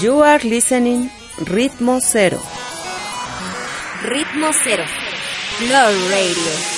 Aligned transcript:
You 0.00 0.22
are 0.22 0.40
listening 0.42 1.08
Ritmo 1.38 2.00
Cero. 2.00 2.38
Ritmo 4.02 4.52
Cero. 4.52 4.84
Love 5.70 6.10
Radio. 6.10 6.73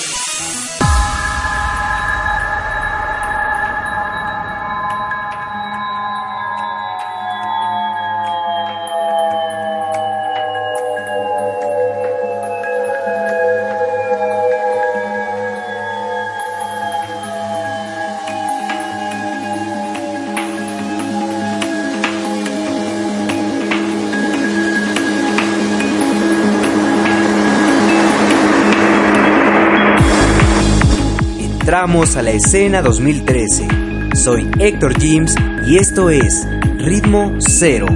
Entramos 31.86 32.16
a 32.16 32.22
la 32.22 32.32
escena 32.32 32.82
2013. 32.82 33.68
Soy 34.16 34.50
Héctor 34.58 34.94
James 35.00 35.36
y 35.68 35.76
esto 35.76 36.10
es 36.10 36.44
Ritmo 36.78 37.36
Cero. 37.38 37.86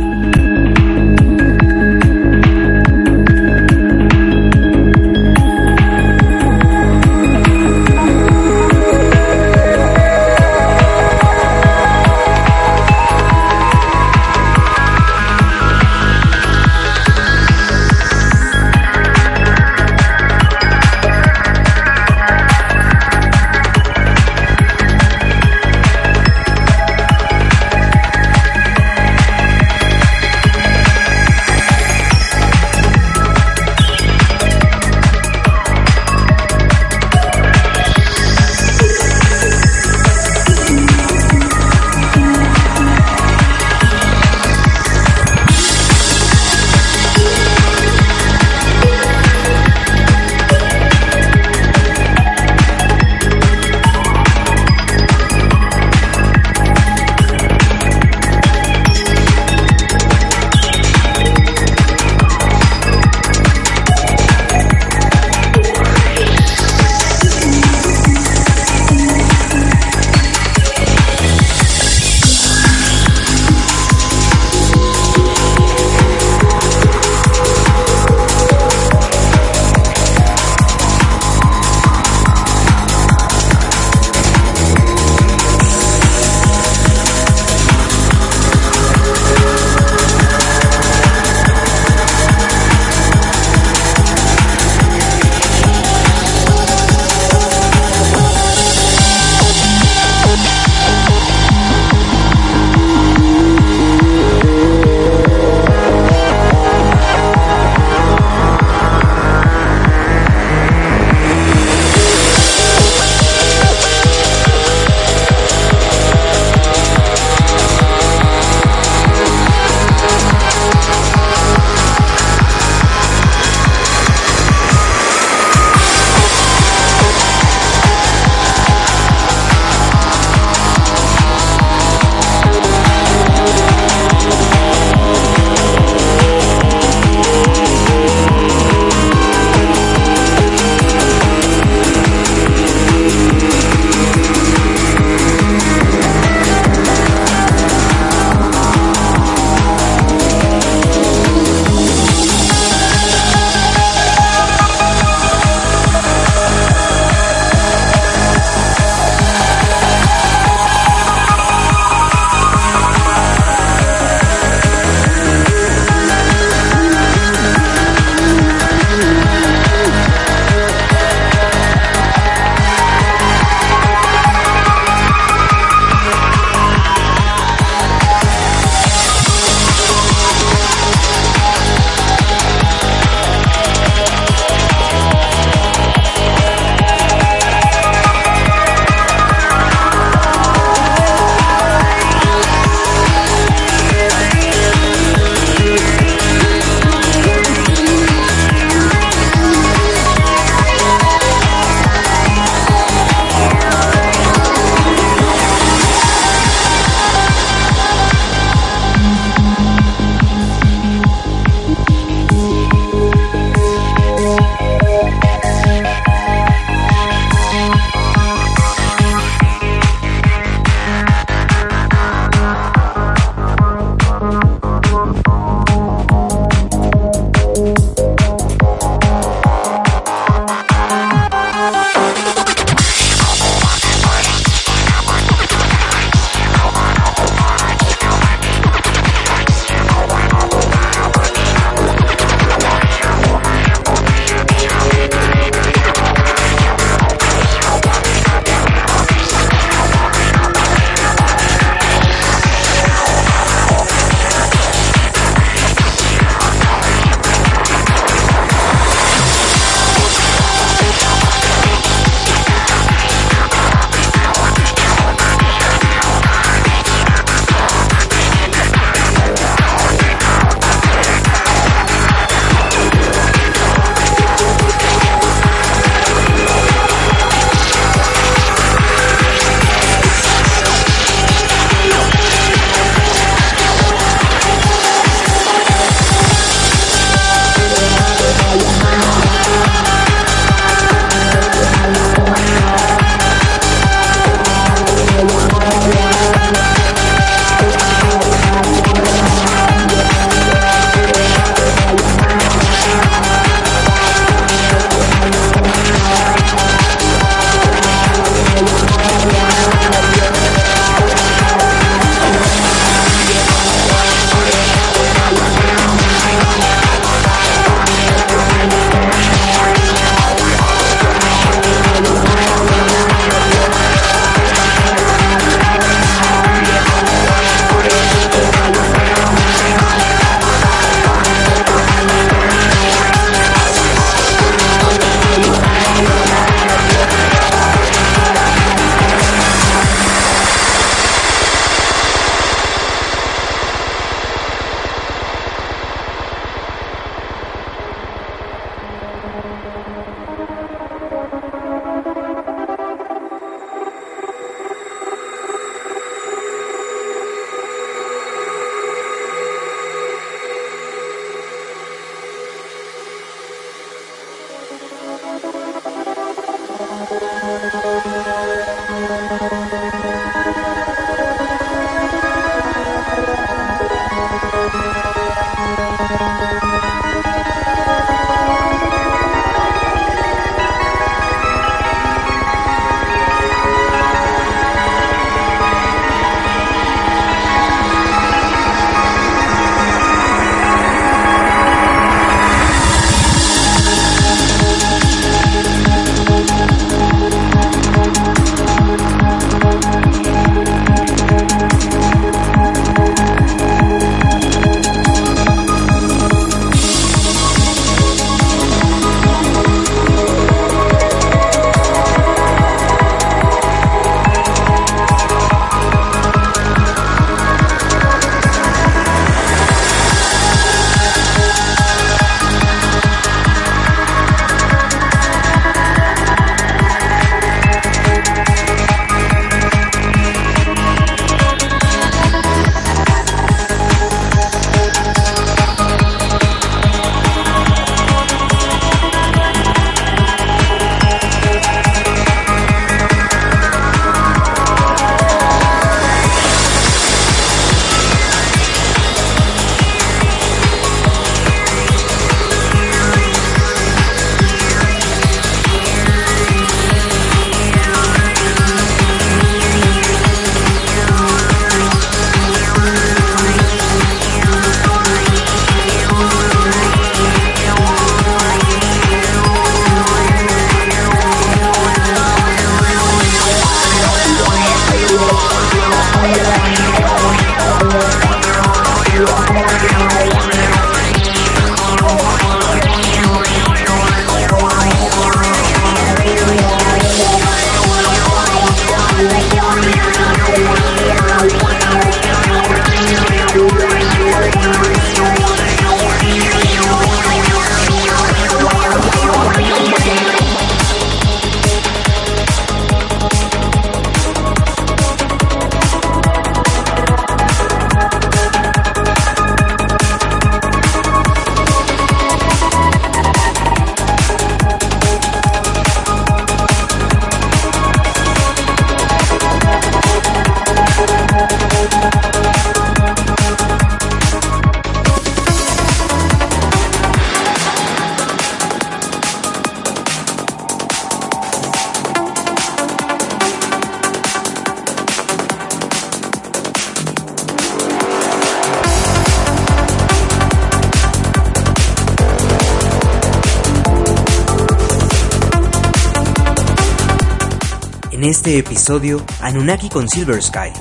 Este 548.31 548.59
episodio, 548.59 549.21
Anunnaki 549.41 549.89
con 549.89 550.09
Silver 550.09 550.41
Sky. 550.41 550.73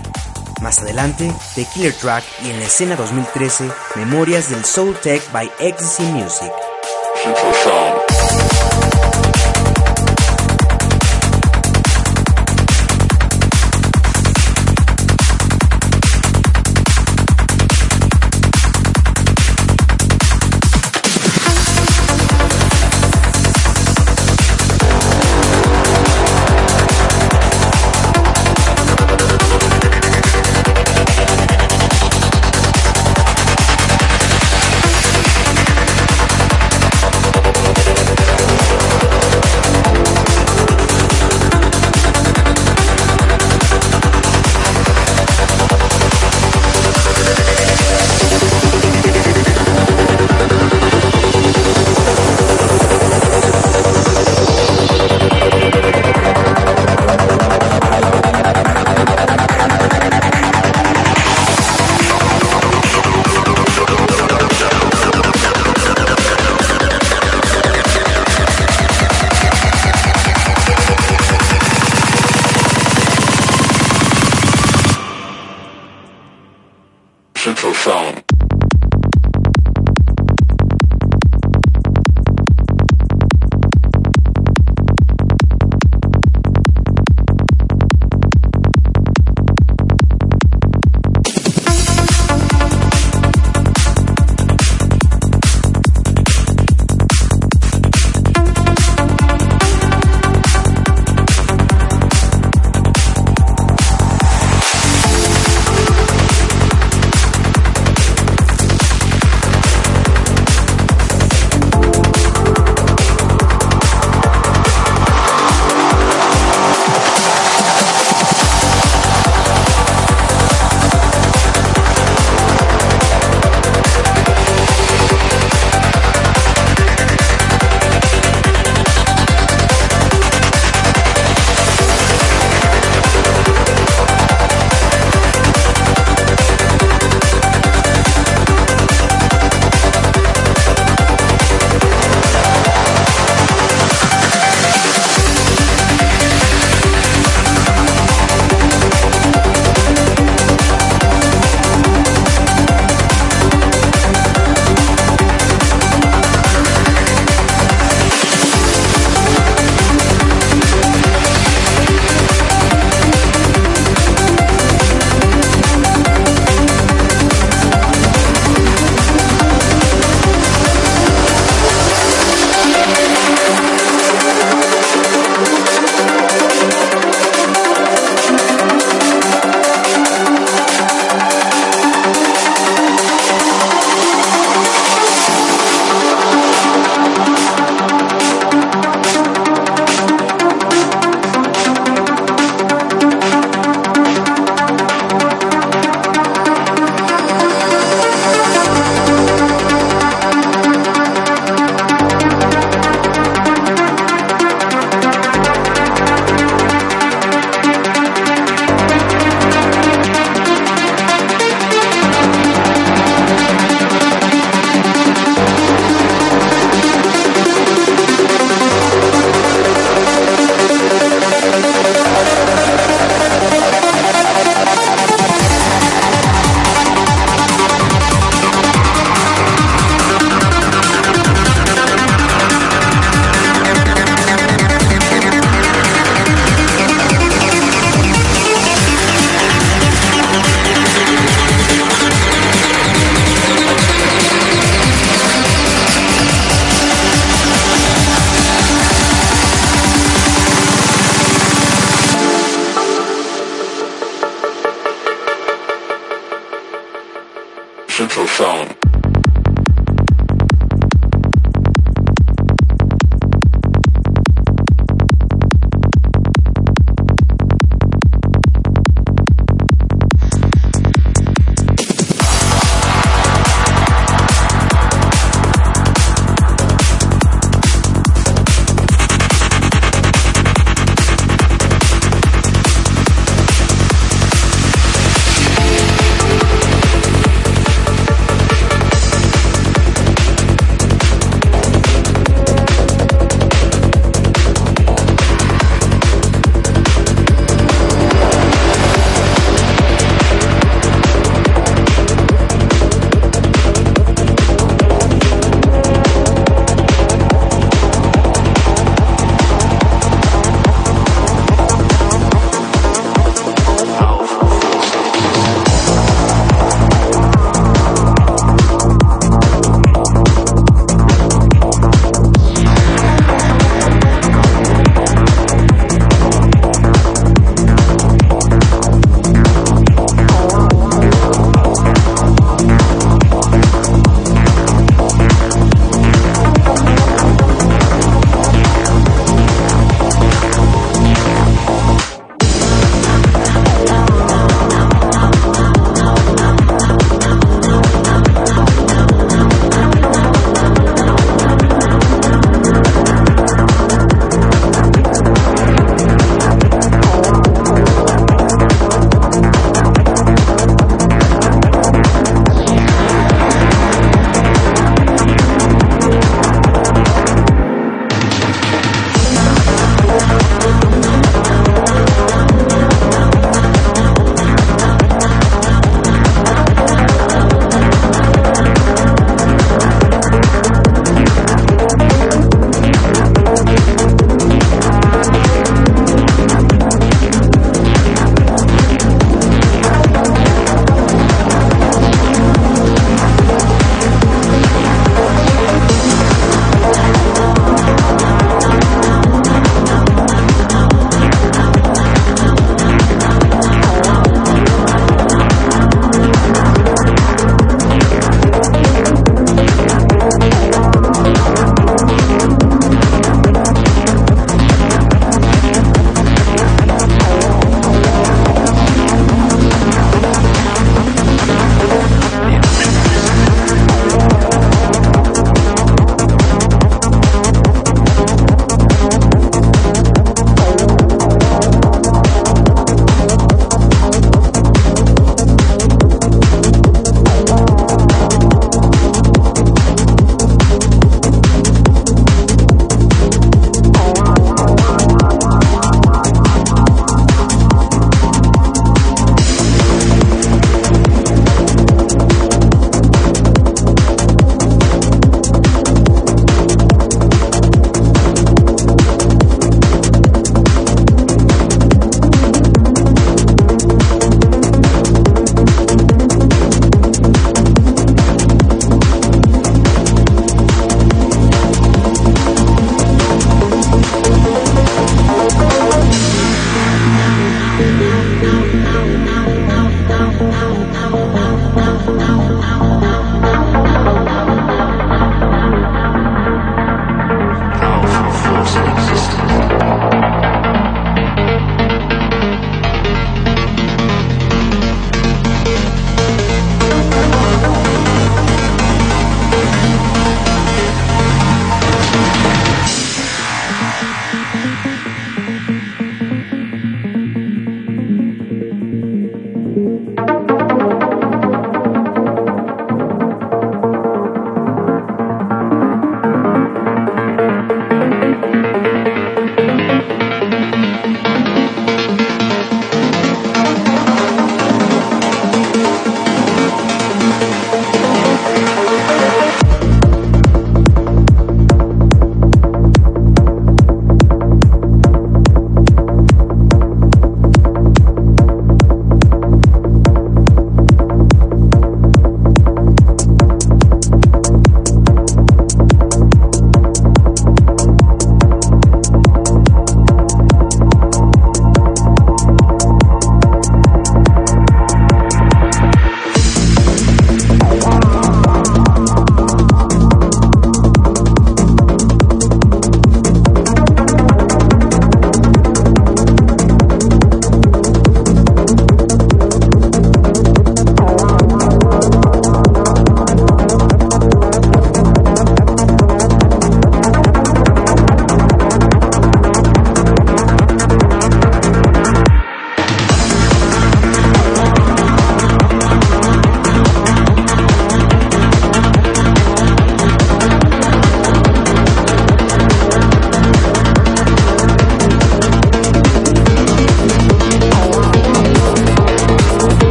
Más 0.62 0.79
adelante, 0.79 1.32
The 1.56 1.65
Killer 1.74 1.94
Track 1.94 2.24
y 2.46 2.51
en 2.51 2.60
la 2.60 2.65
escena 2.65 2.96
2013, 2.96 3.70
Memorias 3.96 4.51
del 4.51 4.63
Soul 4.63 4.96
Tech 5.01 5.22
by 5.32 5.50
Ecstasy 5.60 6.03
Music. 6.03 6.51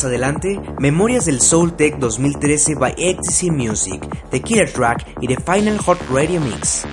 Más 0.00 0.06
adelante, 0.06 0.58
Memorias 0.78 1.26
del 1.26 1.42
Soul 1.42 1.76
Tech 1.76 1.98
2013 1.98 2.74
by 2.74 2.92
XTC 2.92 3.52
Music, 3.52 4.00
The 4.30 4.40
Killer 4.40 4.72
Track 4.72 5.06
y 5.20 5.26
The 5.26 5.36
Final 5.36 5.76
Hot 5.76 5.98
Radio 6.10 6.40
Mix. 6.40 6.86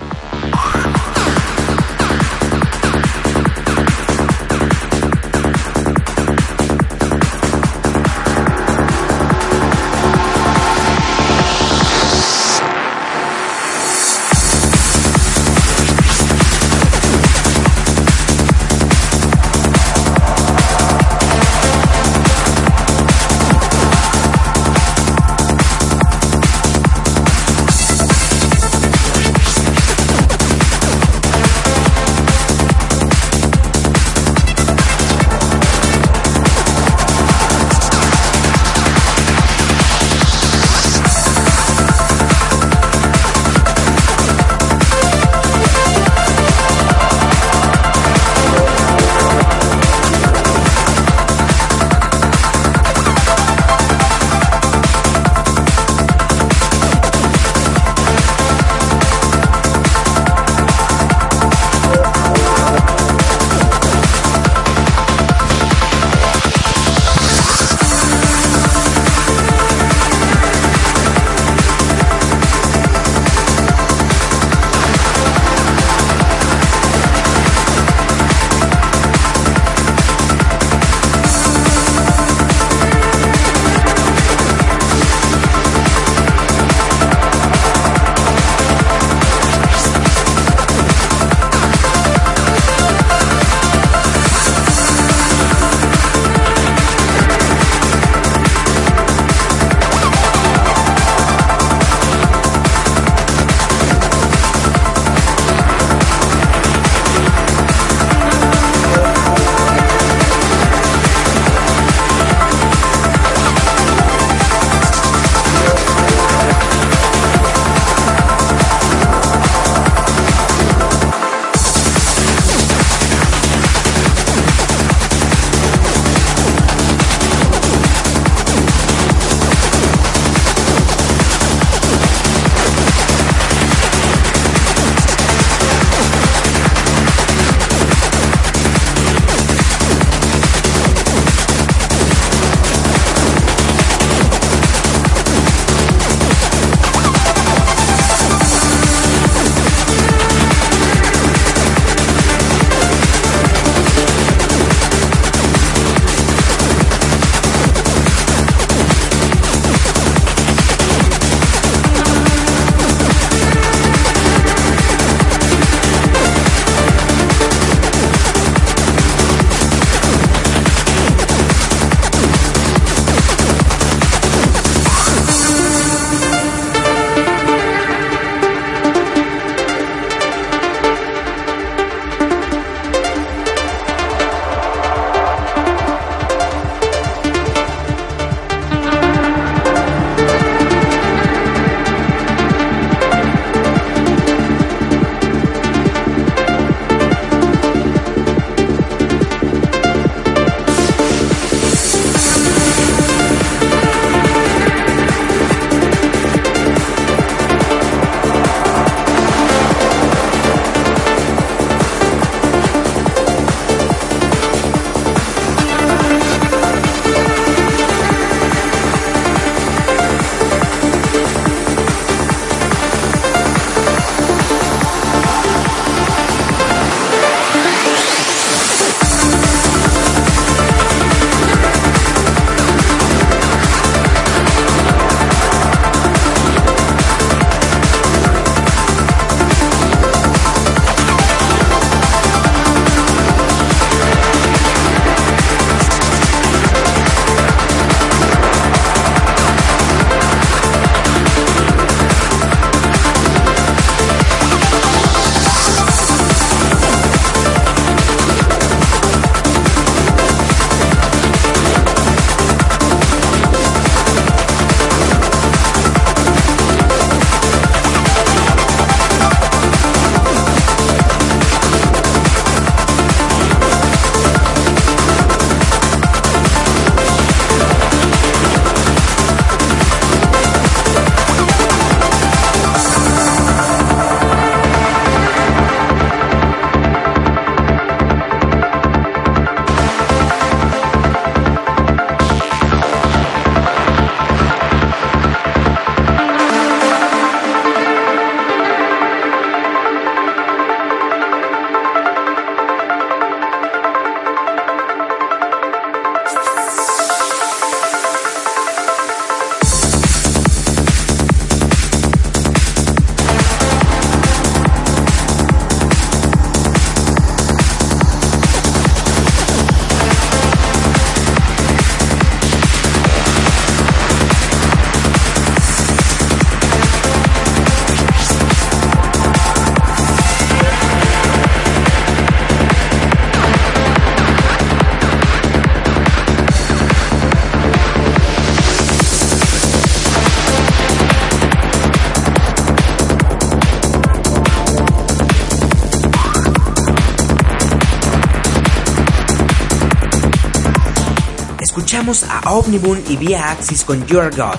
A 352.07 352.53
Omnibun 352.53 353.03
y 353.09 353.17
Via 353.17 353.51
Axis 353.51 353.83
con 353.83 354.05
Your 354.07 354.33
God. 354.33 354.55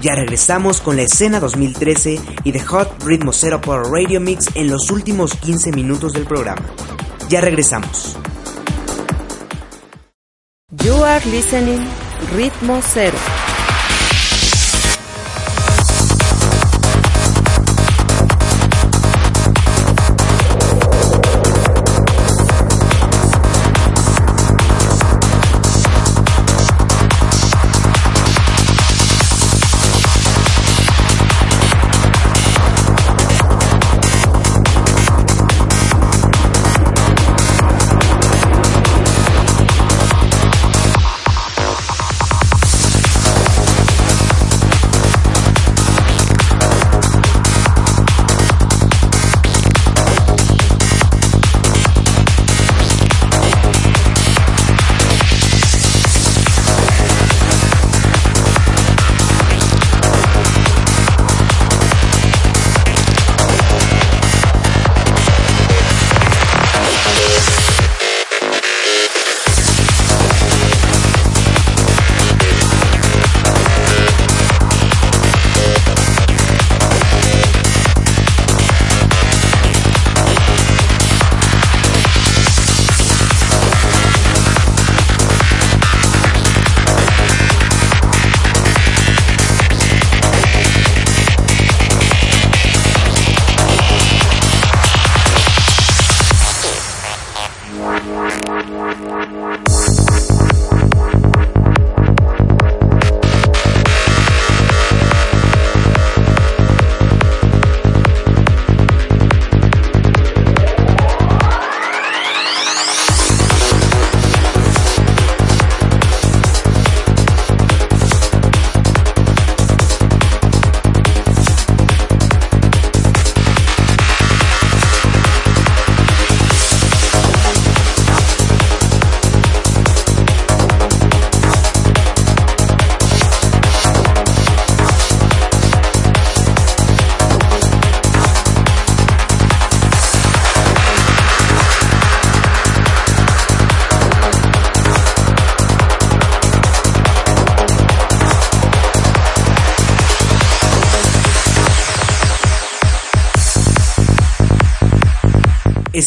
Ya 0.00 0.16
regresamos 0.16 0.80
con 0.80 0.96
la 0.96 1.02
escena 1.02 1.38
2013 1.38 2.18
y 2.42 2.50
The 2.50 2.58
Hot 2.64 3.04
Ritmo 3.04 3.32
Zero 3.32 3.60
por 3.60 3.88
Radio 3.92 4.20
Mix 4.20 4.48
en 4.56 4.68
los 4.68 4.90
últimos 4.90 5.32
15 5.34 5.70
minutos 5.70 6.12
del 6.12 6.24
programa. 6.24 6.66
Ya 7.28 7.40
regresamos. 7.40 8.16
You 10.82 11.04
are 11.04 11.24
listening 11.26 11.86
Ritmo 12.36 12.80
Cero. 12.82 13.16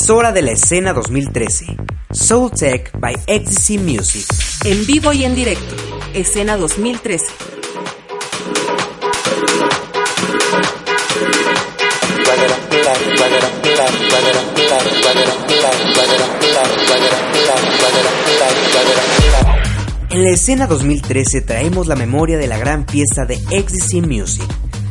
Es 0.02 0.10
hora 0.10 0.32
de 0.32 0.42
la 0.42 0.54
escena 0.54 0.94
2013. 0.94 1.78
Soul 2.12 2.50
Tech 2.50 2.92
by 3.00 3.16
Ecstasy 3.28 3.78
Music. 3.78 4.26
En 4.66 4.84
vivo 4.88 5.14
y 5.14 5.26
en 5.26 5.36
directo. 5.36 5.76
Escena 6.16 6.58
2013. 6.58 7.26
En 20.10 20.24
la 20.24 20.30
escena 20.32 20.66
2013 20.66 21.42
traemos 21.42 21.86
la 21.86 21.96
memoria 21.96 22.40
de 22.40 22.48
la 22.48 22.58
gran 22.58 22.88
fiesta 22.88 23.26
de 23.26 23.36
Ecstasy 23.52 24.02
Music, 24.02 24.48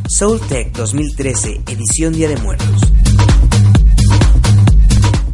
Soul 0.08 0.40
Tech 0.48 0.70
2013, 0.72 1.62
edición 1.66 2.12
Día 2.12 2.28
de 2.28 2.36
Muertos. 2.36 2.89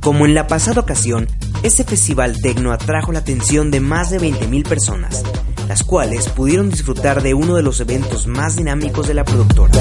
Como 0.06 0.24
en 0.24 0.34
la 0.34 0.46
pasada 0.46 0.82
ocasión, 0.82 1.26
este 1.64 1.82
festival 1.82 2.40
tecno 2.40 2.70
atrajo 2.70 3.10
la 3.10 3.18
atención 3.18 3.72
de 3.72 3.80
más 3.80 4.08
de 4.08 4.20
20.000 4.20 4.68
personas, 4.68 5.24
las 5.66 5.82
cuales 5.82 6.28
pudieron 6.28 6.70
disfrutar 6.70 7.24
de 7.24 7.34
uno 7.34 7.56
de 7.56 7.64
los 7.64 7.80
eventos 7.80 8.28
más 8.28 8.54
dinámicos 8.54 9.08
de 9.08 9.14
la 9.14 9.24
productora. 9.24 9.72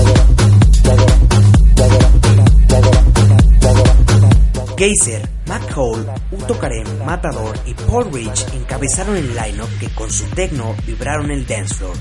Geyser, 4.76 5.30
Mac 5.46 5.78
Hole, 5.78 6.08
Uto 6.32 6.58
Karem, 6.58 6.88
Matador 7.06 7.56
y 7.68 7.76
Paul 7.76 8.12
Rich 8.12 8.48
encabezaron 8.56 9.18
el 9.18 9.28
lineup 9.28 9.70
que 9.80 9.94
con 9.94 10.10
su 10.10 10.26
techno 10.30 10.76
vibraron 10.88 11.30
el 11.30 11.46
dance 11.46 11.76
floor. 11.76 11.96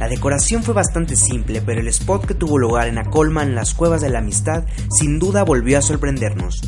La 0.00 0.08
decoración 0.08 0.64
fue 0.64 0.74
bastante 0.74 1.14
simple, 1.14 1.62
pero 1.62 1.80
el 1.80 1.86
spot 1.86 2.26
que 2.26 2.34
tuvo 2.34 2.58
lugar 2.58 2.88
en 2.88 2.98
Acolma 2.98 3.44
las 3.44 3.74
Cuevas 3.74 4.00
de 4.00 4.10
la 4.10 4.18
Amistad 4.18 4.64
sin 4.90 5.20
duda 5.20 5.44
volvió 5.44 5.78
a 5.78 5.82
sorprendernos. 5.82 6.60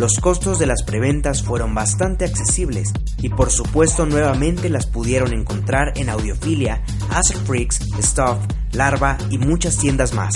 Los 0.00 0.12
costos 0.18 0.58
de 0.58 0.64
las 0.64 0.82
preventas 0.82 1.42
fueron 1.42 1.74
bastante 1.74 2.24
accesibles 2.24 2.90
y 3.18 3.28
por 3.28 3.50
supuesto 3.50 4.06
nuevamente 4.06 4.70
las 4.70 4.86
pudieron 4.86 5.34
encontrar 5.34 5.92
en 5.96 6.08
Audiofilia, 6.08 6.82
Acid 7.10 7.36
Freaks, 7.44 7.80
Stuff, 8.00 8.38
Larva 8.72 9.18
y 9.28 9.36
muchas 9.36 9.76
tiendas 9.76 10.14
más. 10.14 10.32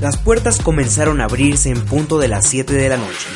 Las 0.00 0.16
puertas 0.16 0.58
comenzaron 0.58 1.20
a 1.20 1.24
abrirse 1.24 1.68
en 1.68 1.84
punto 1.84 2.18
de 2.18 2.28
las 2.28 2.46
7 2.46 2.72
de 2.72 2.88
la 2.88 2.96
noche. 2.96 3.28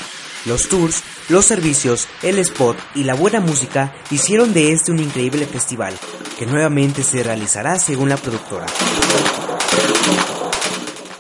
Los 0.47 0.71
tours, 0.71 1.03
los 1.29 1.45
servicios, 1.45 2.09
el 2.23 2.39
spot 2.39 2.79
y 2.95 3.05
la 3.05 3.13
buena 3.13 3.41
música 3.41 3.93
hicieron 4.11 4.55
de 4.55 4.73
este 4.73 4.91
un 4.91 5.01
increíble 5.01 5.45
festival, 5.45 5.93
que 6.39 6.47
nuevamente 6.47 7.03
se 7.03 7.23
realizará 7.23 7.79
según 7.79 8.09
la 8.09 8.17
productora. 8.17 8.65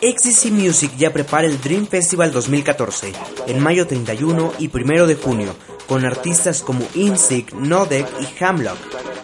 XCC 0.01 0.53
Music 0.53 0.93
ya 0.97 1.13
prepara 1.13 1.47
el 1.47 1.61
Dream 1.61 1.87
Festival 1.89 2.31
2014 2.31 3.13
en 3.49 3.61
mayo 3.61 3.87
31 3.87 4.53
y 4.59 4.71
1 4.73 5.07
de 5.07 5.15
junio 5.17 5.57
con 5.89 6.05
artistas 6.05 6.63
como 6.63 6.87
Insick, 6.95 7.53
Nodek 7.53 8.07
y 8.21 8.45
Hamlock 8.45 8.79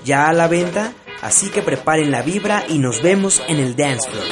ya 0.04 0.28
a 0.28 0.32
la 0.32 0.48
venta, 0.48 0.92
así 1.22 1.48
que 1.48 1.62
preparen 1.62 2.10
la 2.10 2.22
vibra 2.22 2.64
y 2.68 2.78
nos 2.78 3.02
vemos 3.02 3.40
en 3.46 3.60
el 3.60 3.76
dance 3.76 4.10
floor. 4.10 4.24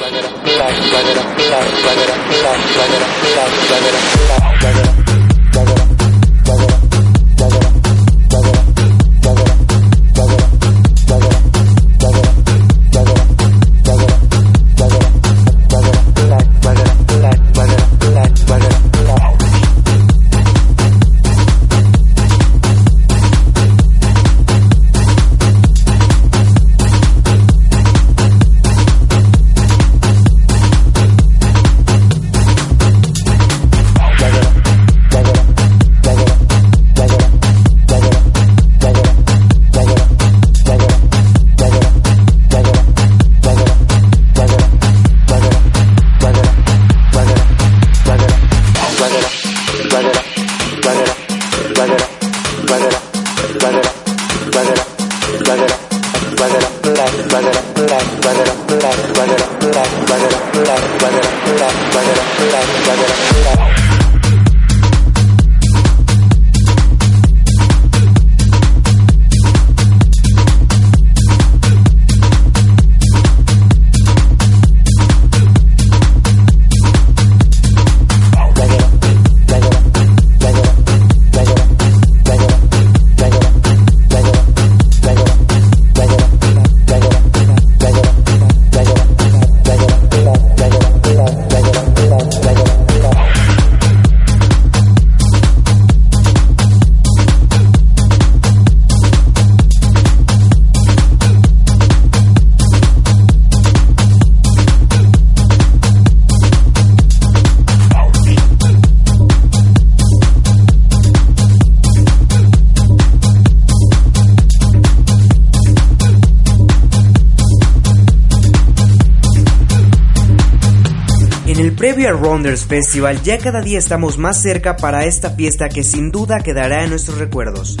Previo 122.03 122.17
al 122.17 122.21
Rounders 122.21 122.65
Festival, 122.65 123.23
ya 123.23 123.37
cada 123.37 123.61
día 123.61 123.79
estamos 123.79 124.17
más 124.17 124.41
cerca 124.41 124.75
para 124.75 125.05
esta 125.05 125.29
fiesta 125.29 125.69
que 125.69 125.85
sin 125.85 126.11
duda 126.11 126.41
quedará 126.41 126.83
en 126.83 126.89
nuestros 126.89 127.17
recuerdos. 127.17 127.77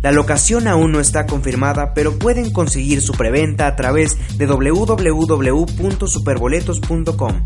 La 0.00 0.10
locación 0.10 0.68
aún 0.68 0.90
no 0.90 1.00
está 1.00 1.26
confirmada, 1.26 1.92
pero 1.92 2.18
pueden 2.18 2.50
conseguir 2.50 3.02
su 3.02 3.12
preventa 3.12 3.66
a 3.66 3.76
través 3.76 4.16
de 4.38 4.46
www.superboletos.com. 4.46 7.42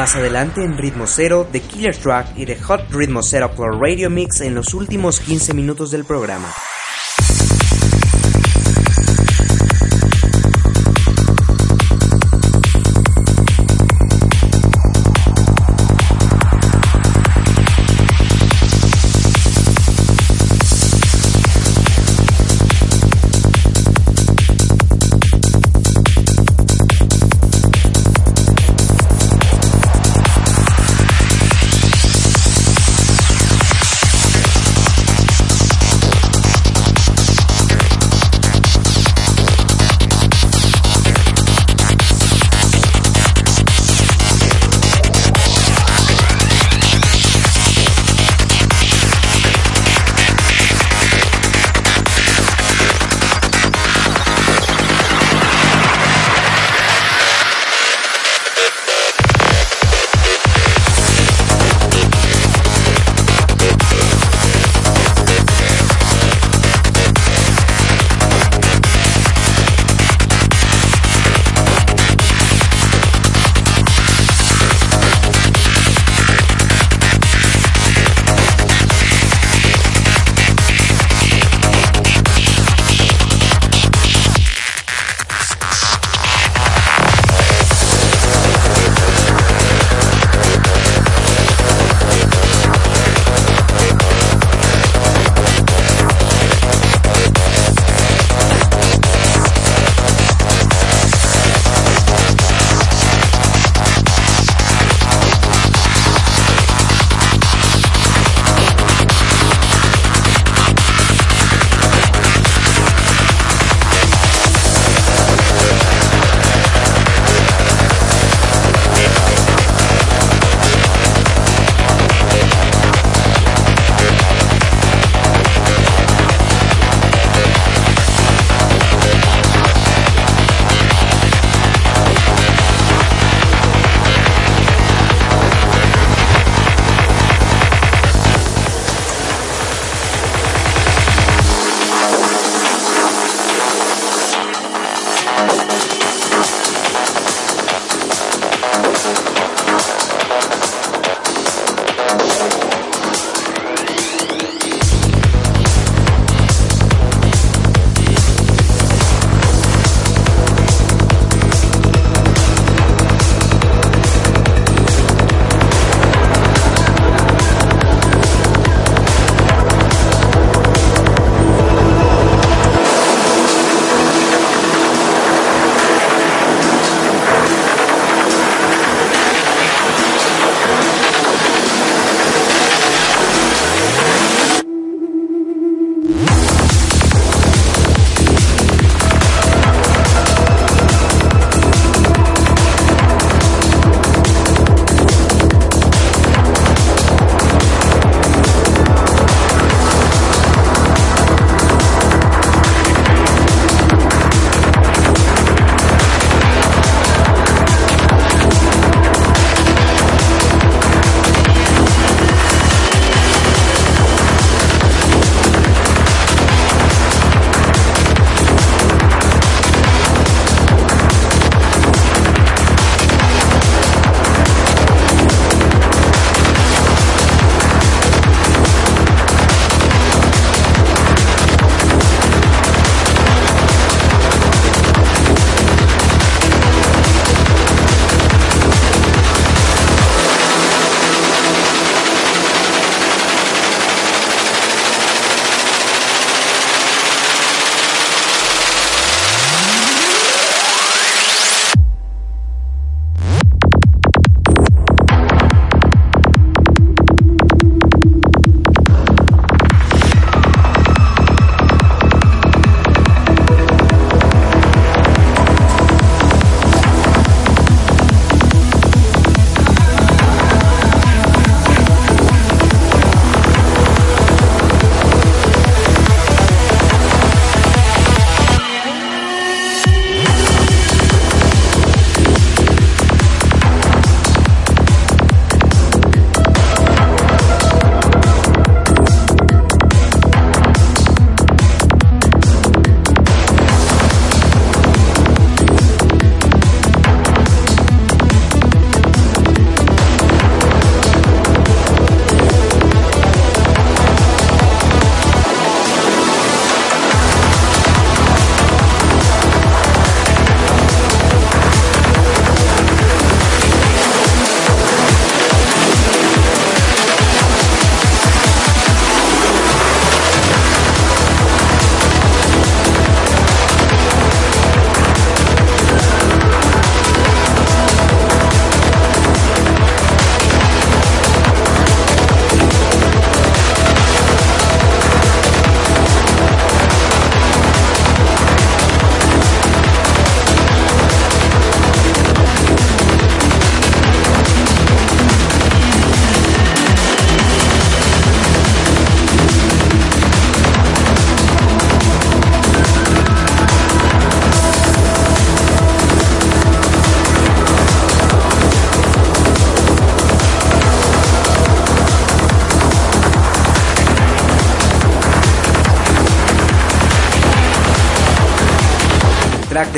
Más 0.00 0.16
adelante 0.16 0.64
en 0.64 0.78
Ritmo 0.78 1.06
Cero, 1.06 1.46
The 1.52 1.60
Killer 1.60 1.94
Track 1.94 2.28
y 2.34 2.46
The 2.46 2.58
Hot 2.60 2.90
Ritmo 2.90 3.22
Zero 3.22 3.50
por 3.50 3.78
Radio 3.78 4.08
Mix 4.08 4.40
en 4.40 4.54
los 4.54 4.72
últimos 4.72 5.20
15 5.20 5.52
minutos 5.52 5.90
del 5.90 6.06
programa. 6.06 6.48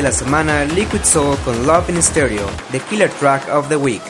La 0.02 0.10
semana 0.10 0.64
Liquid 0.64 1.02
Soul 1.04 1.36
con 1.44 1.64
Love 1.64 1.92
in 1.92 2.02
Stereo, 2.02 2.48
the 2.72 2.80
killer 2.80 3.08
track 3.20 3.48
of 3.48 3.68
the 3.68 3.78
week. 3.78 4.02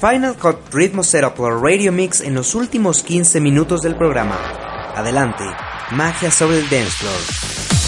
Final 0.00 0.34
Cut 0.34 0.72
Ritmo 0.72 1.02
Setup 1.02 1.34
por 1.34 1.62
Radio 1.62 1.92
Mix 1.92 2.22
en 2.22 2.34
los 2.34 2.54
últimos 2.54 3.02
15 3.02 3.38
minutos 3.38 3.82
del 3.82 3.96
programa. 3.96 4.38
Adelante, 4.96 5.44
magia 5.90 6.30
sobre 6.30 6.60
el 6.60 6.70
dance 6.70 6.90
floor. 6.90 7.79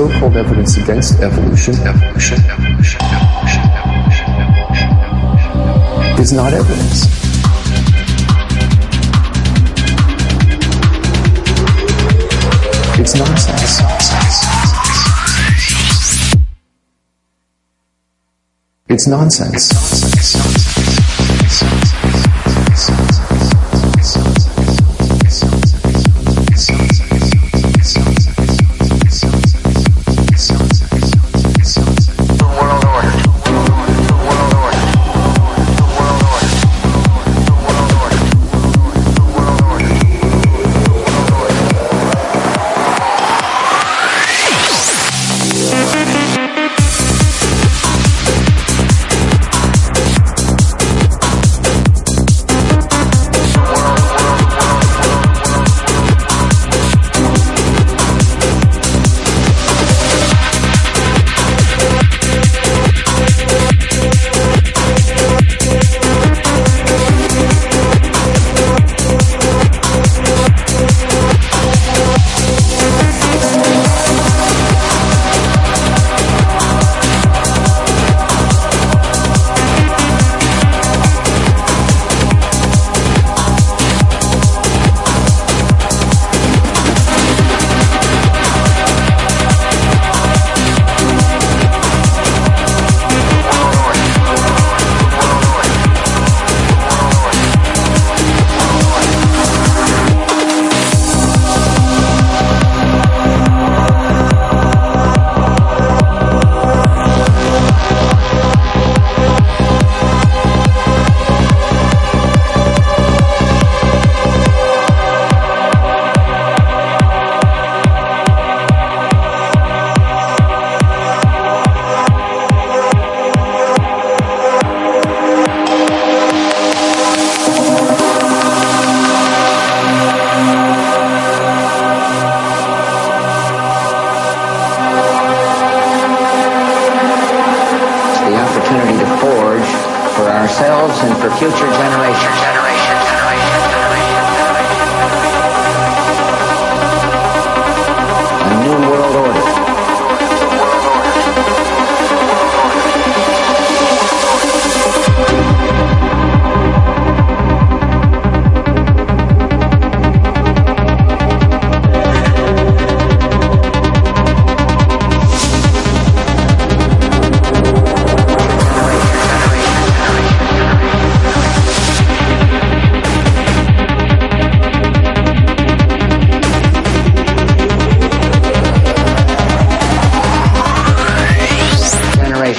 So-called 0.00 0.34
evidence 0.34 0.78
against 0.78 1.20
evolution, 1.20 1.74
evolution, 1.86 2.38
evolution, 2.48 3.02
evolution, 3.02 3.60
evolution, 3.76 4.30
evolution, 4.40 6.20
is 6.22 6.32
not 6.32 6.54
evidence. 6.54 7.04
It's 12.98 13.14
nonsense. 13.14 13.80
It's 18.88 19.06
nonsense. 19.06 20.09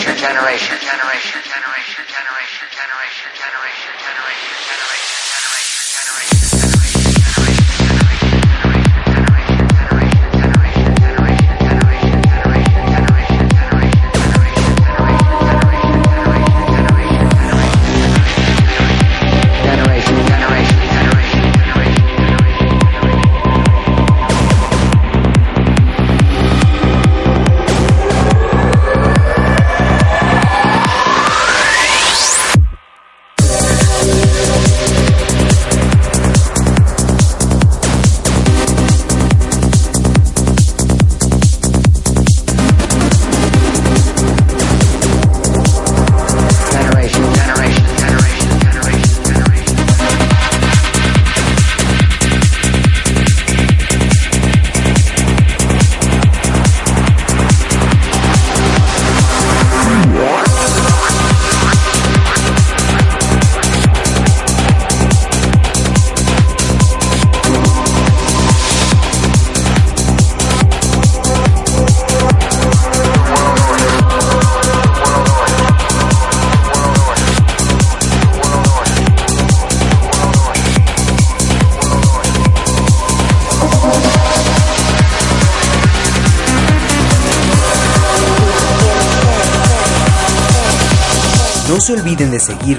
Generation. 0.02 0.78
Generation. 0.82 1.42
Generation. 1.44 1.71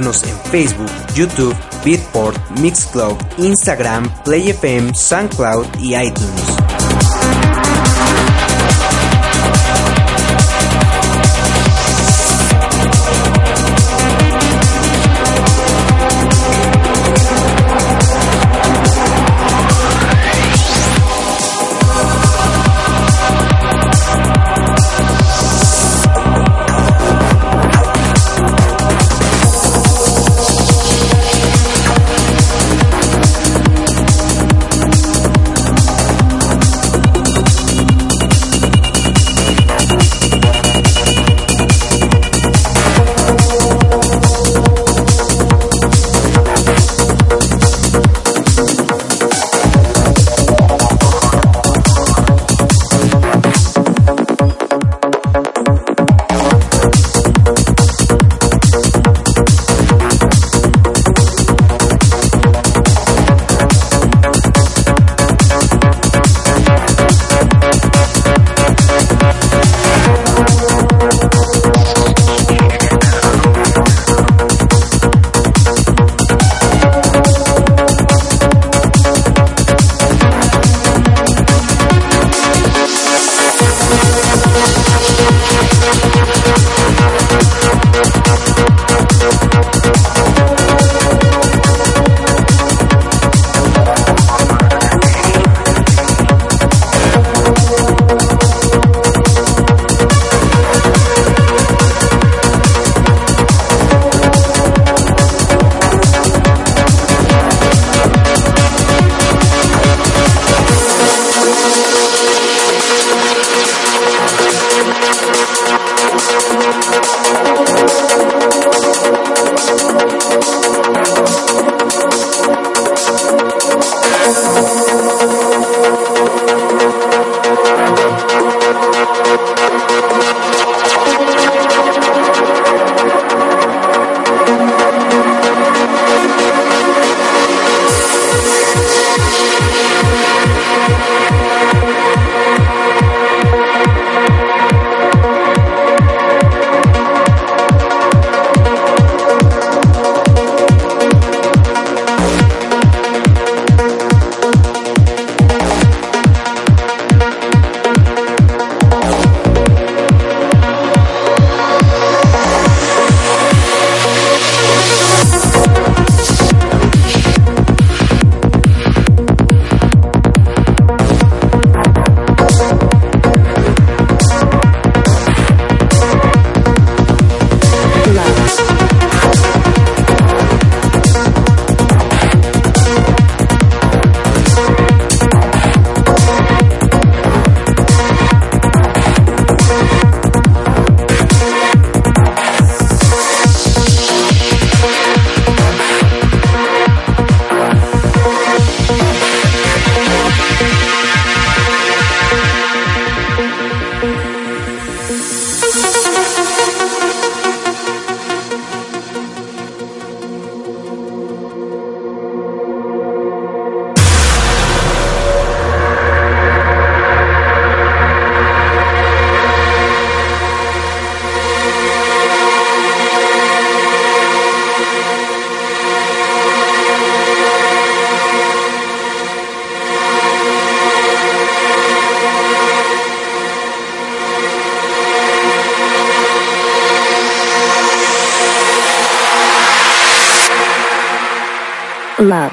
En 0.00 0.38
Facebook, 0.50 0.90
YouTube, 1.14 1.56
Beatport, 1.84 2.36
Mixcloud, 2.60 3.16
Instagram, 3.38 4.08
PlayFM, 4.24 4.94
SoundCloud 4.94 5.66
y 5.80 5.94
iTunes. 5.96 6.61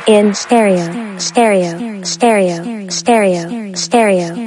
In 0.10 0.34
stereo, 0.34 1.20
stereo, 1.20 2.02
stereo, 2.04 2.90
stereo, 2.90 2.90
stereo, 2.90 3.76
stereo, 3.76 4.39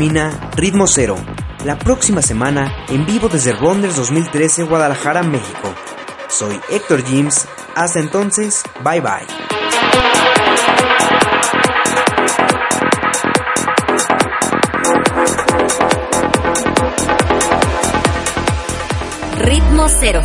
termina 0.00 0.50
Ritmo 0.56 0.86
Cero. 0.86 1.14
La 1.66 1.78
próxima 1.78 2.22
semana, 2.22 2.86
en 2.88 3.04
vivo 3.04 3.28
desde 3.28 3.52
Ronders 3.52 3.96
2013, 3.96 4.62
Guadalajara, 4.62 5.22
México. 5.22 5.74
Soy 6.26 6.58
Héctor 6.70 7.02
James. 7.06 7.46
Hasta 7.74 8.00
entonces, 8.00 8.62
bye 8.82 9.02
bye. 9.02 9.26
Ritmo 19.44 19.86
Cero. 20.00 20.22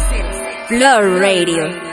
Floor 0.70 1.20
Radio. 1.20 1.85